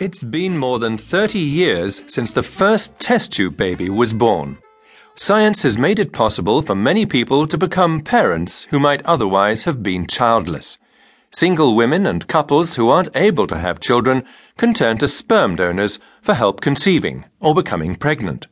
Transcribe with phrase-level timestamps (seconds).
[0.00, 4.58] It's been more than 30 years since the first test tube baby was born.
[5.16, 9.82] Science has made it possible for many people to become parents who might otherwise have
[9.82, 10.78] been childless.
[11.32, 14.22] Single women and couples who aren't able to have children
[14.56, 18.46] can turn to sperm donors for help conceiving or becoming pregnant.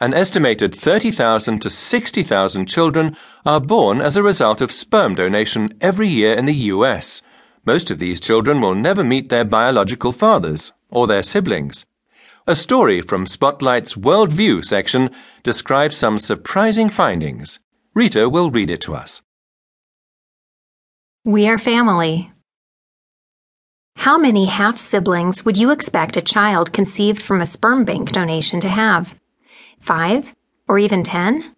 [0.00, 6.08] An estimated 30,000 to 60,000 children are born as a result of sperm donation every
[6.08, 7.20] year in the US.
[7.64, 11.86] Most of these children will never meet their biological fathers or their siblings.
[12.46, 15.10] A story from Spotlight's Worldview section
[15.42, 17.60] describes some surprising findings.
[17.94, 19.20] Rita will read it to us.
[21.24, 22.32] We are family.
[23.96, 28.60] How many half siblings would you expect a child conceived from a sperm bank donation
[28.60, 29.14] to have?
[29.80, 30.32] Five?
[30.68, 31.54] Or even ten?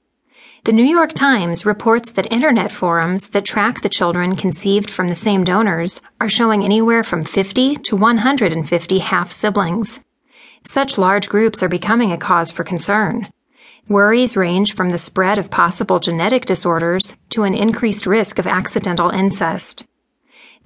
[0.64, 5.16] The New York Times reports that internet forums that track the children conceived from the
[5.16, 10.00] same donors are showing anywhere from 50 to 150 half siblings.
[10.66, 13.28] Such large groups are becoming a cause for concern.
[13.88, 19.08] Worries range from the spread of possible genetic disorders to an increased risk of accidental
[19.08, 19.86] incest.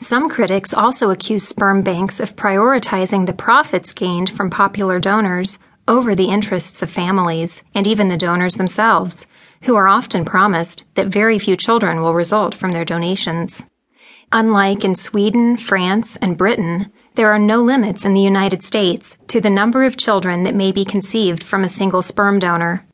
[0.01, 6.15] Some critics also accuse sperm banks of prioritizing the profits gained from popular donors over
[6.15, 9.27] the interests of families and even the donors themselves
[9.63, 13.63] who are often promised that very few children will result from their donations.
[14.33, 19.41] Unlike in Sweden, France, and Britain, there are no limits in the United States to
[19.41, 22.87] the number of children that may be conceived from a single sperm donor.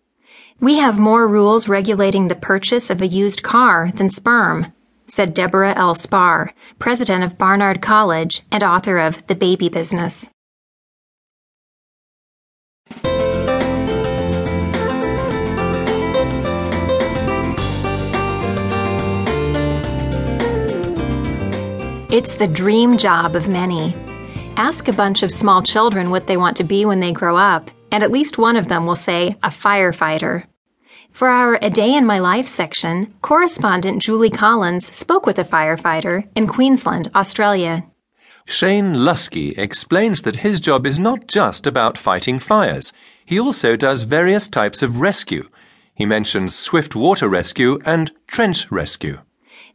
[0.61, 4.73] We have more rules regulating the purchase of a used car than sperm,
[5.07, 5.95] said Debora L.
[5.95, 10.29] Spar, president of Barnard College and author of The Baby Business.
[22.13, 23.95] It's the dream job of many.
[24.57, 27.71] Ask a bunch of small children what they want to be when they grow up,
[27.93, 30.43] and at least one of them will say a firefighter.
[31.13, 36.27] For our A Day in My Life section, correspondent Julie Collins spoke with a firefighter
[36.35, 37.85] in Queensland, Australia.
[38.45, 42.93] Shane Lusky explains that his job is not just about fighting fires.
[43.25, 45.49] He also does various types of rescue.
[45.95, 49.21] He mentions swift water rescue and trench rescue.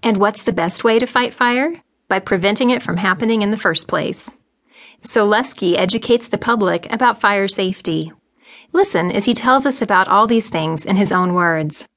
[0.04, 1.82] And what's the best way to fight fire?
[2.08, 4.30] By preventing it from happening in the first place.
[5.04, 8.12] So Lusky educates the public about fire safety.
[8.74, 11.88] Listen as he tells us about all these things in his own words.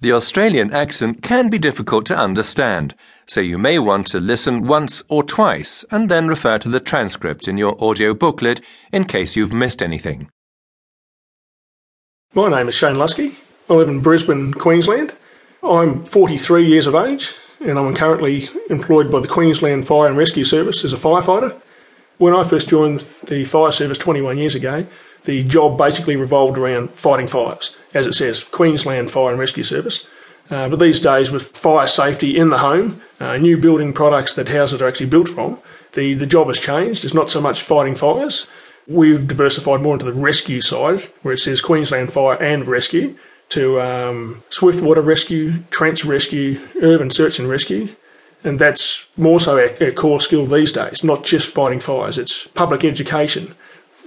[0.00, 2.94] The Australian accent can be difficult to understand,
[3.26, 7.46] so you may want to listen once or twice and then refer to the transcript
[7.46, 8.60] in your audio booklet
[8.92, 10.28] in case you've missed anything.
[12.34, 13.36] My name is Shane Lusky.
[13.68, 15.14] I live in Brisbane, Queensland.
[15.62, 17.34] I'm 43 years of age
[17.64, 21.60] and I'm currently employed by the Queensland Fire and Rescue Service as a firefighter.
[22.18, 24.86] When I first joined the fire service 21 years ago,
[25.24, 30.06] the job basically revolved around fighting fires, as it says, Queensland Fire and Rescue Service.
[30.50, 34.48] Uh, but these days, with fire safety in the home, uh, new building products that
[34.48, 35.58] houses are actually built from,
[35.92, 37.04] the, the job has changed.
[37.04, 38.46] It's not so much fighting fires.
[38.88, 43.16] We've diversified more into the rescue side, where it says Queensland Fire and Rescue,
[43.52, 47.94] to um, swift water rescue, trench rescue, urban search and rescue.
[48.44, 52.18] And that's more so our, our, core skill these days, not just fighting fires.
[52.18, 53.54] It's public education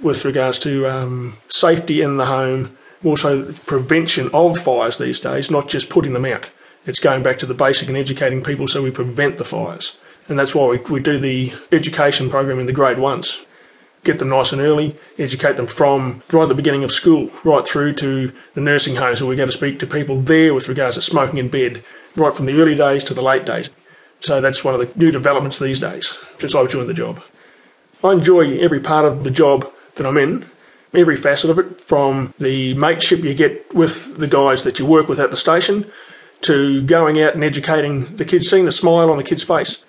[0.03, 5.69] with regards to um, safety in the home, also prevention of fires these days, not
[5.69, 6.50] just putting them out.
[6.85, 9.97] It's going back to the basic and educating people so we prevent the fires.
[10.27, 13.45] And that's why we, we do the education program in the grade ones
[14.05, 17.67] get them nice and early, educate them from right at the beginning of school right
[17.67, 20.95] through to the nursing homes where we go to speak to people there with regards
[20.95, 21.83] to smoking in bed,
[22.15, 23.69] right from the early days to the late days.
[24.21, 27.21] So that's one of the new developments these days since I've joined the job.
[28.03, 30.45] I enjoy every part of the job that I'm in,
[30.94, 35.09] every facet of it, from the mateship you get with the guys that you work
[35.09, 35.91] with at the station,
[36.41, 39.83] to going out and educating the kids, seeing the smile on the kids' face,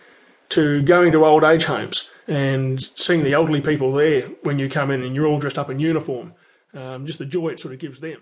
[0.50, 4.90] to going to old age homes and seeing the elderly people there when you come
[4.90, 6.34] in and you're all dressed up in uniform,
[6.74, 8.20] um, just the joy it sort of gives them.